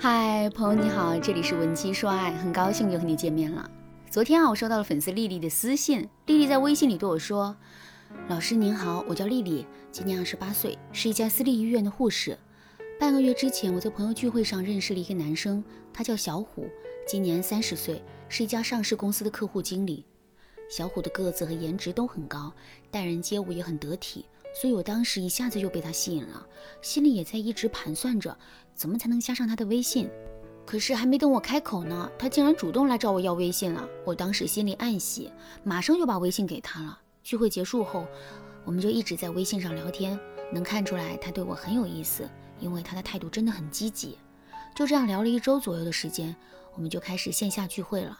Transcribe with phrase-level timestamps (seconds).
[0.00, 3.68] 嗨，朋友你好，这里是文姬说爱，很高兴又和你见面了。
[4.08, 7.56] 昨天啊，我收到了粉丝丽丽的私信，丽丽在微信里对我说
[8.30, 12.38] ：“老师您好，我叫丽丽，今年二十八岁，是一家私立医院的护士。
[13.00, 16.68] 半个月之前，我在朋友聚会上认识了一个男生，他叫小虎，
[17.04, 20.06] 今年三十岁，是一家上市公司的客户经理。
[20.70, 22.52] 小虎的个子和颜值都很高，
[22.88, 24.26] 待人接物也很得体。”
[24.60, 26.44] 所以我当时一下子就被他吸引了，
[26.82, 28.36] 心里也在一直盘算着
[28.74, 30.10] 怎么才能加上他的微信。
[30.66, 33.88] 可是还没等我开口呢，他竟然主动来找我要微信了。
[34.04, 35.30] 我当时心里暗喜，
[35.62, 36.98] 马上就把微信给他了。
[37.22, 38.04] 聚会结束后，
[38.64, 40.18] 我们就一直在微信上聊天，
[40.52, 44.18] 能看出来他对我很有意思，因为他的态度真的很积极。
[44.74, 46.34] 就这样聊了一周左右的时间，
[46.74, 48.18] 我们就开始线下聚会了。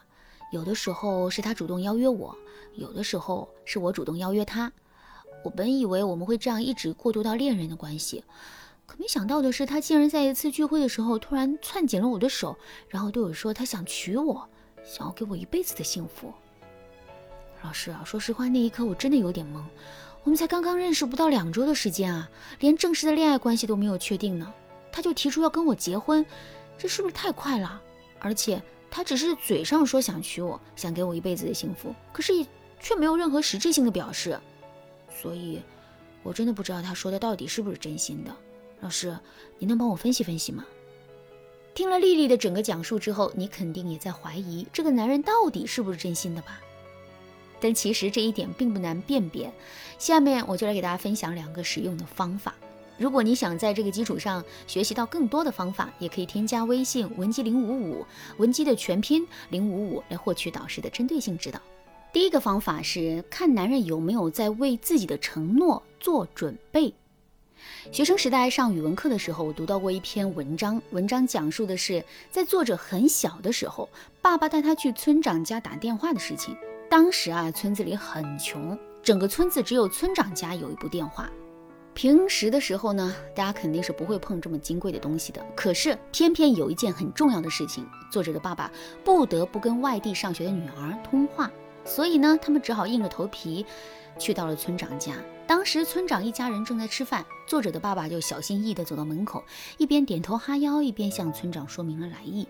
[0.53, 2.33] 有的时候是他主动邀约我，
[2.75, 4.73] 有的时候是我主动邀约他。
[5.45, 8.25] 我本以为我们会这样一直过渡到恋人的关系，
[8.87, 12.57] 可没想到的是，他竟然在一次聚会的时候突然攥紧了我的手，
[12.89, 14.49] 然后对我说他想娶我，
[14.85, 16.33] 想要给我一辈子的幸福。
[17.63, 19.63] 老师啊，说实话，那一刻我真的有点懵。
[20.25, 22.29] 我们才刚刚认识不到两周的时间啊，
[22.61, 24.53] 连正式的恋爱关系都没有确定呢，
[24.93, 26.25] 他就提出要跟我结婚，
[26.77, 27.81] 这是不是太快了？
[28.19, 32.33] 而且他只是嘴上说想娶我，想给我一辈子的幸福，可是
[32.81, 34.39] 却没有任何实质性的表示。
[35.21, 35.61] 所以，
[36.23, 38.31] 我真的不知道他说的到底是不是真心的。
[38.81, 39.19] 老师，
[39.59, 40.65] 你能帮我分析分析吗？
[41.75, 46.61] 听了丽丽的整个讲述之后，你肯定也在怀疑这个男人到底是不是真心的吧？
[47.61, 49.53] 但其实这一点并不难辨别。
[49.99, 52.55] 下面我就来给大家分享两个实用的方法。
[52.97, 58.07] 如果你想在这个基础上学习到更多的方法，也可以添加微信文姬零五五，
[58.39, 61.61] 文姬的全拼零五五来获取导师的针对性指导。
[62.19, 66.93] 第一个方法是看男人有没有在为自己的承诺做准备。
[67.93, 73.89] 学生时代上语文课的时候，我读到过一篇文章，文章讲述的是在作者很小的时候，
[74.21, 76.57] 爸爸带他去村长家打电话的事情。
[76.91, 81.31] 当时啊，村子里很穷，整个村子只有村长家有一部电话。
[81.95, 85.41] 平时的时候呢，大家肯定是不会碰这么金贵的东西的。
[85.55, 88.69] 可是偏偏有一件很重要的事情，作者的爸爸
[89.05, 91.49] 不得不跟外地上学的女儿通话。
[91.89, 93.65] 所以呢，他们只好硬着头皮
[94.19, 95.15] 去到了村长家。
[95.47, 99.43] 当时村长一家人正在吃饭，作者的爸爸就小心翼翼地走到门口，
[99.79, 102.47] 一边点头哈腰，一边向村长说明了来意。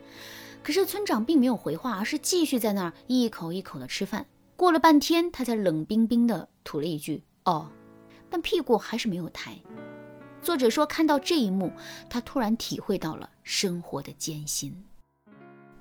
[0.64, 4.26] 可是村长并没有回话，而是继续在那儿一口一口地吃饭。
[4.56, 7.70] 过了半天，他才冷冰冰地吐了一句：“哦。”
[8.28, 9.56] 但屁股还是没有抬。
[10.42, 11.72] 作者说，看到这一幕，
[12.10, 14.84] 他突然体会到了生活的艰辛。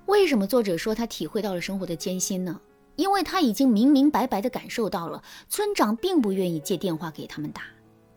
[0.05, 2.61] 为什么作者说他体会到了生活的艰辛呢？
[2.97, 7.61] 因为他已经明明白白地感受到了，村长并不愿意借电话给他们打。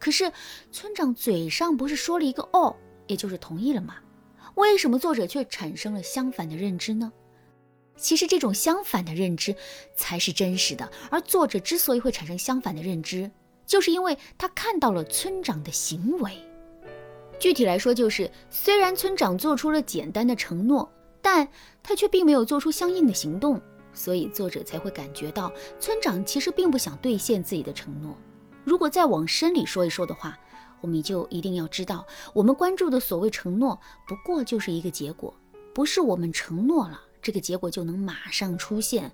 [0.00, 0.32] 可是
[0.72, 2.74] 村长嘴上不是说了一个“哦”，
[3.06, 3.94] 也就是同意了吗？
[4.56, 7.12] 为什么作者却产生了相反的认知呢？
[7.96, 9.54] 其实这种相反的认知
[9.94, 10.91] 才是真实的。
[11.10, 13.30] 而作者之所以会产生相反的认知，
[13.66, 16.32] 就是因为他看到了村长的行为。
[17.38, 21.47] 具体来说，就是虽然村长做出了简单的承诺，但
[21.82, 23.60] 他却并没有做出相应的行动。
[23.92, 28.16] 所以作者才会感觉到村长其实并不想兑现自己的承诺。
[28.64, 30.38] 如果再往深里说一说的话，
[30.80, 35.34] 我们就一定要知道，我们关注的所谓承诺，不过就是一个结果，
[35.74, 39.12] 不是我们承诺了，这个结果就能马上出现。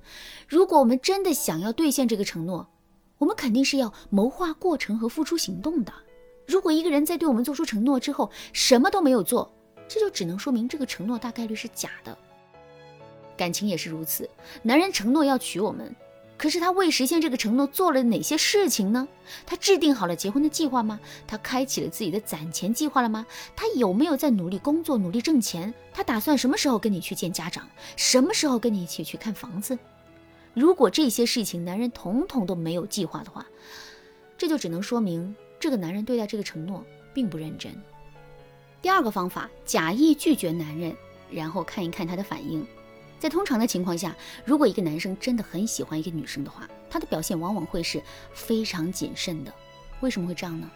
[0.49, 2.69] 如果我们真的想要兑现这个承诺，
[3.19, 5.93] 我们肯定是要谋划过程和付出行动的。
[6.47, 9.53] 如果一个人在对我们做出承诺之后什么都没有做，
[9.89, 12.17] 这就只能说明这个承诺大概率是假的。
[13.37, 14.29] 感情也是如此，
[14.63, 15.95] 男人承诺要娶我们，
[16.37, 19.07] 可是他为实现这个承诺做了哪些事情呢？
[19.45, 21.01] 他制定好了结婚的计划吗？
[21.27, 23.27] 他开启了自己的攒钱计划了吗？
[23.55, 25.73] 他有没有在努力工作、努力挣钱？
[25.93, 27.69] 他打算什么时候跟你去见家长？
[27.97, 29.79] 什么时候跟你一起去看房子？
[30.55, 33.47] 如果这些事情男人统统都没有计划的话，
[34.39, 37.73] 这就只能说明这个男人对待这个承诺并不认真。
[38.81, 40.95] 第二个方法，假意拒绝男人，
[41.31, 42.65] 然后看一看他的反应。
[43.19, 44.15] 在通常的情况下，
[44.45, 48.03] 如果一个男生真的很喜欢一个女生的话，他的表现往往会是
[48.33, 49.53] 非常谨慎的。
[50.01, 50.71] 为什么会这样呢？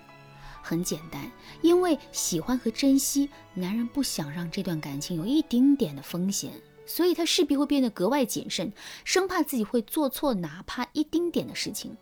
[0.63, 1.31] 很简单，
[1.63, 6.53] 因为喜欢和珍惜，男人不想让这段感情有一丁点的风险，
[6.85, 8.73] 所以他势必会变得格外谨慎，
[9.05, 11.97] 生怕自己会做错哪怕一丁点的事情。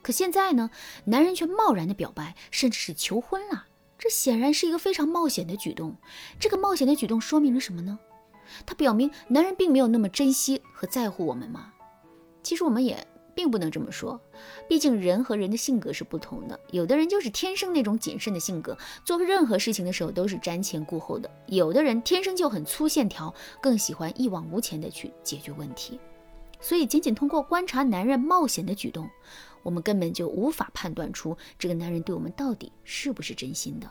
[0.00, 0.70] 可现在呢，
[1.04, 3.66] 男人却贸然的表白，甚至是求婚了，
[3.98, 5.96] 这显然是一个非常冒险的举动。
[6.38, 7.98] 这个冒险的举动说明了什么呢？
[8.66, 11.72] 他表明男人并没有那么珍惜和在乎我们吗？
[12.42, 14.20] 其实我们也并不能这么说，
[14.68, 16.58] 毕竟人和人的性格是不同的。
[16.70, 26.00] 有的人就是天生那种谨慎的性格，做任何事情的时候都是瞻前顾后的；有的人天生就很粗线条，更喜欢一往无前的去解决问题。
[26.60, 29.08] 所以，仅仅通过观察男人冒险的举动，
[29.62, 33.88] 我们根本就无法判断出这个男人对我们到底是不是真心的。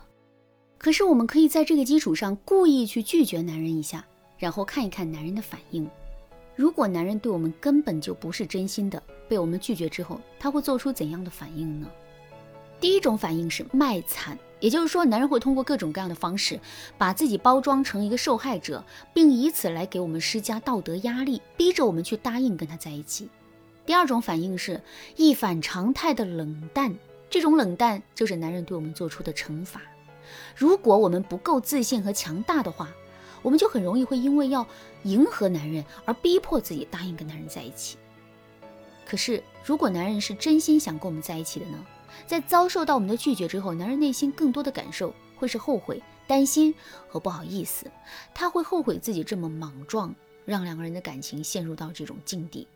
[0.76, 4.06] 可是，我们可以在这个基础上故意去拒绝男人一下，
[4.38, 5.88] 然后看一看男人的反应。
[6.56, 11.86] 如果男人对我们根本就不是真心的，被我们拒绝之后，他会做出怎样的反应呢？
[12.80, 16.58] 第一种反应是卖惨，也就是说，男人会通过各种各样的方式，
[16.96, 23.28] 把自己包装成一个受害者，并以此来给我们施加道德压力，逼着我们去答应跟他在一起。
[23.84, 24.80] 第二种反应是
[25.16, 26.94] 一反常态的冷淡，
[27.30, 29.80] 这种冷淡就是男人对我们做出的惩罚。
[30.54, 32.88] 如果我们不够自信和强大的话，
[33.42, 34.66] 我们就很容易会因为要
[35.04, 37.96] 迎合男人而逼迫自己答应跟男人在一起。
[39.06, 41.86] 可是，如果男人是真心想跟我们在一起的呢？
[42.26, 46.74] 在遭受到我们的拒绝之后，男人内心更多的感受会是后悔、担心
[47.08, 47.90] 和不好意思。
[48.34, 50.14] 他会后悔自己这么莽撞，
[50.44, 52.66] 让两个人的感情陷入到这种境地。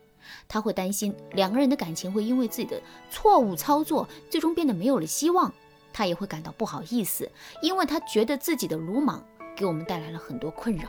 [0.48, 2.80] 他会担心两个人的感情会因为自己的
[3.10, 5.52] 错误操作，最终变得没有了希望。
[5.92, 7.30] 他也会感到不好意思，
[7.60, 9.22] 因为他觉得自己的鲁莽。
[9.56, 10.84] 给我们带来了很多困扰。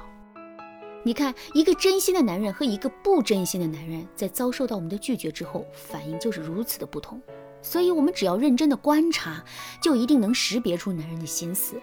[1.05, 7.21] 你看，一个真心的男人和一个不真心的男人，在遭受到我们的拒绝之后，反应就是如此的不同。
[7.61, 9.43] 所以，我们只要认真的观察，
[9.81, 11.75] 就一定能识别出男人的心思。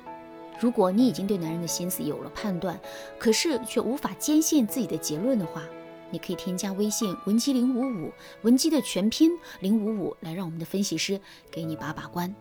[0.59, 2.81] 如果你已经对男人的心思有了判断，
[3.19, 5.65] 可是却无法坚信自己的结论的话，
[6.11, 8.13] 你可以添加微信文姬零五五，
[8.43, 9.31] 文姬的全拼
[9.61, 12.35] 零五五，来让我们的分析师给你把把关。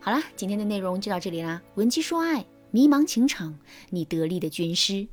[0.00, 2.44] 好啦，今天的内容就到这里啦，文姬说爱。
[2.72, 3.58] 迷茫情场，
[3.90, 5.06] 你得力的军师。